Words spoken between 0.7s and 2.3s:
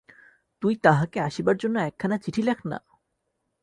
তাঁহাকে আসিবার জন্য একখানা